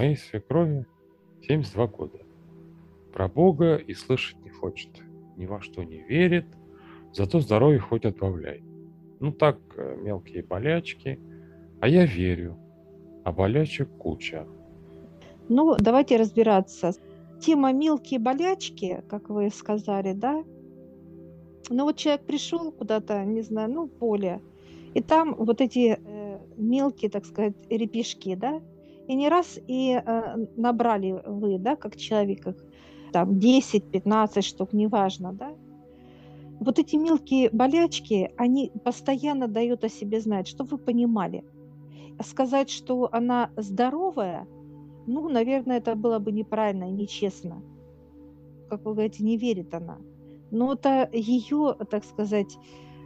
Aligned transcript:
Моей 0.00 0.16
свекрови 0.16 0.86
72 1.46 1.86
года. 1.88 2.20
Про 3.12 3.28
Бога 3.28 3.76
и 3.76 3.92
слышать 3.92 4.42
не 4.42 4.48
хочет. 4.48 4.88
Ни 5.36 5.44
во 5.44 5.60
что 5.60 5.84
не 5.84 5.98
верит, 5.98 6.46
зато 7.12 7.40
здоровье 7.40 7.80
хоть 7.80 8.06
отбавляй. 8.06 8.64
Ну 9.20 9.30
так, 9.30 9.58
э, 9.76 9.98
мелкие 10.00 10.42
болячки. 10.42 11.20
А 11.82 11.86
я 11.86 12.06
верю. 12.06 12.56
А 13.24 13.32
болячек 13.32 13.90
куча. 13.98 14.46
Ну, 15.50 15.76
давайте 15.78 16.16
разбираться. 16.16 16.92
Тема 17.38 17.70
мелкие 17.74 18.20
болячки, 18.20 19.04
как 19.06 19.28
вы 19.28 19.50
сказали, 19.50 20.14
да? 20.14 20.42
Ну 21.68 21.84
вот 21.84 21.98
человек 21.98 22.22
пришел 22.22 22.72
куда-то, 22.72 23.22
не 23.26 23.42
знаю, 23.42 23.70
ну, 23.70 23.86
поле, 23.86 24.40
и 24.94 25.02
там 25.02 25.34
вот 25.34 25.60
эти 25.60 25.98
э, 26.02 26.38
мелкие, 26.56 27.10
так 27.10 27.26
сказать, 27.26 27.54
репешки, 27.68 28.34
да, 28.34 28.62
и 29.10 29.14
не 29.16 29.28
раз 29.28 29.58
и 29.66 30.00
э, 30.00 30.36
набрали 30.56 31.20
вы, 31.26 31.58
да, 31.58 31.74
как 31.74 31.96
человек, 31.96 32.46
их, 32.46 32.64
там 33.12 33.38
10-15 33.38 34.40
штук, 34.42 34.72
неважно, 34.72 35.32
да. 35.32 35.52
Вот 36.60 36.78
эти 36.78 36.94
мелкие 36.94 37.50
болячки, 37.50 38.30
они 38.36 38.70
постоянно 38.84 39.48
дают 39.48 39.82
о 39.82 39.88
себе 39.88 40.20
знать, 40.20 40.46
чтобы 40.46 40.76
вы 40.76 40.78
понимали. 40.78 41.44
Сказать, 42.24 42.70
что 42.70 43.08
она 43.10 43.50
здоровая, 43.56 44.46
ну, 45.08 45.28
наверное, 45.28 45.78
это 45.78 45.96
было 45.96 46.20
бы 46.20 46.30
неправильно 46.30 46.84
и 46.84 46.92
нечестно. 46.92 47.64
Как 48.68 48.84
вы 48.84 48.92
говорите, 48.92 49.24
не 49.24 49.36
верит 49.36 49.74
она. 49.74 49.98
Но 50.52 50.74
это 50.74 51.10
ее, 51.12 51.74
так 51.90 52.04
сказать, 52.04 52.56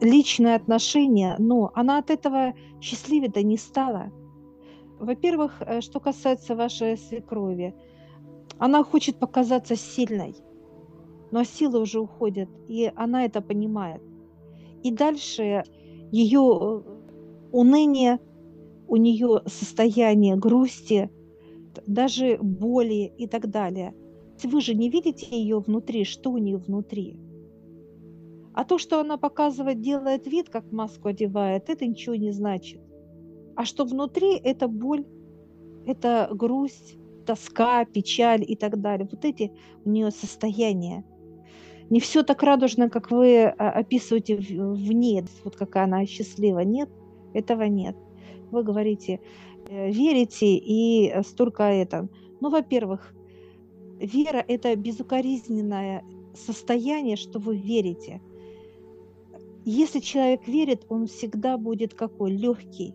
личное 0.00 0.56
отношение, 0.56 1.34
но 1.38 1.70
она 1.74 1.98
от 1.98 2.08
этого 2.08 2.54
счастливее-то 2.80 3.42
не 3.42 3.58
стала. 3.58 4.10
Во-первых, 5.00 5.62
э, 5.62 5.80
что 5.80 5.98
касается 5.98 6.54
вашей 6.54 6.98
свекрови, 6.98 7.74
она 8.58 8.84
хочет 8.84 9.16
показаться 9.18 9.74
сильной, 9.74 10.34
но 11.30 11.42
силы 11.42 11.80
уже 11.80 12.00
уходят, 12.00 12.50
и 12.68 12.92
она 12.94 13.24
это 13.24 13.40
понимает. 13.40 14.02
И 14.82 14.92
дальше 14.92 15.64
ее 16.12 16.40
э, 16.40 16.82
уныние, 17.50 18.18
у 18.88 18.96
нее 18.96 19.40
состояние 19.46 20.36
грусти, 20.36 21.10
даже 21.86 22.36
боли 22.42 23.10
и 23.16 23.26
так 23.26 23.48
далее. 23.48 23.94
Вы 24.44 24.60
же 24.60 24.74
не 24.74 24.90
видите 24.90 25.26
ее 25.30 25.60
внутри, 25.60 26.04
что 26.04 26.30
у 26.30 26.36
нее 26.36 26.58
внутри. 26.58 27.18
А 28.52 28.64
то, 28.64 28.76
что 28.76 29.00
она 29.00 29.16
показывает, 29.16 29.80
делает 29.80 30.26
вид, 30.26 30.50
как 30.50 30.70
маску 30.72 31.08
одевает, 31.08 31.70
это 31.70 31.86
ничего 31.86 32.16
не 32.16 32.32
значит. 32.32 32.82
А 33.56 33.64
что 33.64 33.84
внутри, 33.84 34.36
это 34.36 34.68
боль, 34.68 35.04
это 35.86 36.28
грусть, 36.32 36.98
тоска, 37.26 37.84
печаль 37.84 38.44
и 38.46 38.56
так 38.56 38.80
далее. 38.80 39.08
Вот 39.10 39.24
эти 39.24 39.52
у 39.84 39.90
нее 39.90 40.10
состояния. 40.10 41.04
Не 41.90 42.00
все 42.00 42.22
так 42.22 42.42
радужно, 42.42 42.88
как 42.88 43.10
вы 43.10 43.44
а, 43.44 43.70
описываете 43.70 44.36
вне, 44.36 45.24
вот 45.44 45.56
какая 45.56 45.84
она 45.84 46.06
счастлива. 46.06 46.60
Нет, 46.60 46.88
этого 47.34 47.64
нет. 47.64 47.96
Вы 48.50 48.62
говорите, 48.62 49.20
э, 49.68 49.90
верите 49.90 50.56
и 50.56 51.12
столько 51.22 51.64
это. 51.64 52.08
Ну, 52.40 52.50
во-первых, 52.50 53.12
вера– 53.98 54.44
это 54.48 54.76
безукоризненное 54.76 56.04
состояние, 56.34 57.16
что 57.16 57.38
вы 57.38 57.56
верите– 57.56 58.22
если 59.64 60.00
человек 60.00 60.48
верит, 60.48 60.86
он 60.88 61.06
всегда 61.06 61.58
будет 61.58 61.94
какой? 61.94 62.32
Легкий. 62.32 62.94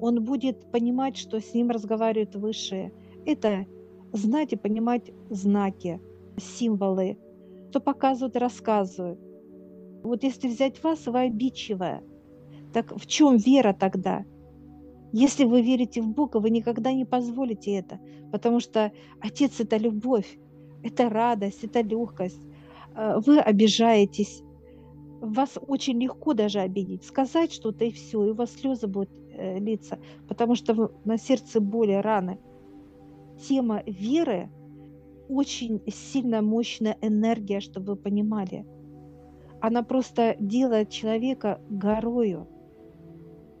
Он 0.00 0.22
будет 0.22 0.70
понимать, 0.70 1.16
что 1.16 1.40
с 1.40 1.54
ним 1.54 1.70
разговаривают 1.70 2.34
высшие. 2.34 2.92
Это 3.24 3.66
знать 4.12 4.52
и 4.52 4.56
понимать 4.56 5.10
знаки, 5.30 6.00
символы, 6.36 7.18
что 7.70 7.80
показывают 7.80 8.36
рассказывают. 8.36 9.18
Вот 10.02 10.22
если 10.22 10.48
взять 10.48 10.82
вас, 10.82 11.06
вы 11.06 11.20
обидчивая, 11.20 12.02
так 12.72 12.94
в 12.96 13.06
чем 13.06 13.36
вера 13.36 13.72
тогда? 13.78 14.24
Если 15.12 15.44
вы 15.44 15.62
верите 15.62 16.02
в 16.02 16.08
Бога, 16.08 16.38
вы 16.38 16.50
никогда 16.50 16.92
не 16.92 17.04
позволите 17.04 17.72
это, 17.72 17.98
потому 18.32 18.60
что 18.60 18.92
Отец– 19.20 19.54
это 19.60 19.76
любовь, 19.76 20.38
это 20.82 21.08
радость, 21.08 21.64
это 21.64 21.80
легкость. 21.80 22.40
Э, 22.94 23.18
вы 23.24 23.38
обижаетесь, 23.40 24.42
вас 25.20 25.58
очень 25.66 26.00
легко 26.00 26.34
даже 26.34 26.60
обидеть, 26.60 27.04
сказать 27.04 27.52
что-то 27.52 27.84
и 27.84 27.92
все, 27.92 28.24
и 28.24 28.30
у 28.30 28.34
вас 28.34 28.52
слезы 28.52 28.86
будут 28.86 29.10
э, 29.36 29.58
литься, 29.58 29.98
потому 30.28 30.54
что 30.54 30.92
на 31.04 31.18
сердце 31.18 31.60
боли, 31.60 31.92
раны. 31.92 32.38
Тема 33.48 33.82
веры 33.86 34.50
очень 35.28 35.82
сильная, 35.88 36.42
мощная 36.42 36.96
энергия, 37.02 37.60
чтобы 37.60 37.92
вы 37.92 37.96
понимали. 37.96 38.64
Она 39.60 39.82
просто 39.82 40.36
делает 40.38 40.90
человека 40.90 41.60
горою. 41.68 42.48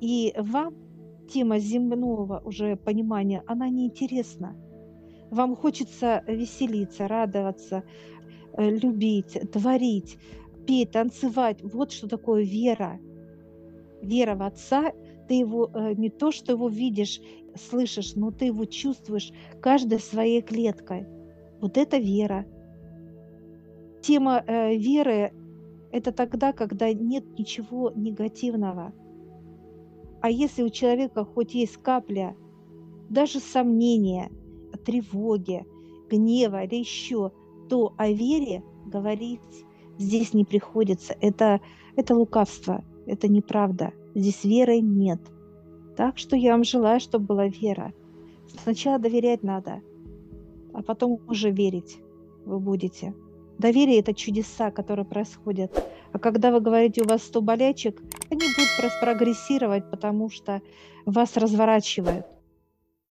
И 0.00 0.34
вам 0.36 0.74
тема 1.28 1.58
земного 1.58 2.40
уже 2.44 2.76
понимания, 2.76 3.42
она 3.46 3.68
неинтересна. 3.68 4.56
Вам 5.30 5.56
хочется 5.56 6.22
веселиться, 6.26 7.08
радоваться, 7.08 7.82
э, 8.52 8.70
любить, 8.70 9.38
творить, 9.52 10.18
петь, 10.66 10.92
танцевать. 10.92 11.58
Вот 11.62 11.92
что 11.92 12.08
такое 12.08 12.44
вера. 12.44 13.00
Вера 14.02 14.36
в 14.36 14.42
Отца, 14.42 14.92
ты 15.28 15.34
его 15.34 15.70
э, 15.72 15.94
не 15.94 16.10
то, 16.10 16.30
что 16.30 16.52
его 16.52 16.68
видишь, 16.68 17.20
слышишь, 17.56 18.14
но 18.14 18.30
ты 18.30 18.46
его 18.46 18.64
чувствуешь 18.64 19.32
каждой 19.60 20.00
своей 20.00 20.42
клеткой. 20.42 21.06
Вот 21.60 21.76
это 21.76 21.98
вера. 21.98 22.46
Тема 24.02 24.42
э, 24.46 24.76
веры– 24.76 25.32
это 25.92 26.12
тогда, 26.12 26.52
когда 26.52 26.92
нет 26.92 27.38
ничего 27.38 27.92
негативного. 27.94 28.92
А 30.20 30.30
если 30.30 30.62
у 30.62 30.70
человека 30.70 31.24
хоть 31.24 31.54
есть 31.54 31.76
капля, 31.78 32.36
даже 33.08 33.40
сомнения, 33.40 34.30
тревоги, 34.84 35.64
гнева 36.10 36.64
или 36.64 36.76
еще, 36.76 37.32
то 37.68 37.94
о 37.96 38.08
вере 38.10 38.62
говорить 38.86 39.40
здесь 39.98 40.34
не 40.34 40.44
приходится. 40.44 41.16
Это, 41.20 41.60
это 41.96 42.14
лукавство, 42.14 42.84
это 43.06 43.28
неправда. 43.28 43.92
Здесь 44.16 44.44
веры 44.44 44.80
нет. 44.80 45.20
Так 45.94 46.16
что 46.16 46.36
я 46.36 46.52
вам 46.52 46.64
желаю, 46.64 47.00
чтобы 47.00 47.26
была 47.26 47.48
вера. 47.48 47.92
Сначала 48.62 48.98
доверять 48.98 49.42
надо, 49.42 49.82
а 50.72 50.82
потом 50.82 51.20
уже 51.28 51.50
верить 51.50 51.98
вы 52.46 52.58
будете. 52.58 53.14
Доверие– 53.58 53.98
это 54.00 54.14
чудеса, 54.14 54.70
которые 54.70 55.04
происходят. 55.04 55.70
А 56.12 56.18
когда 56.18 56.50
вы 56.50 56.60
говорите, 56.60 57.02
у 57.02 57.06
вас 57.06 57.24
100 57.24 57.42
болячек, 57.42 58.00
они 58.30 58.40
будут 58.40 59.00
прогрессировать, 59.02 59.90
потому 59.90 60.30
что 60.30 60.62
вас 61.04 61.36
разворачивают. 61.36 62.24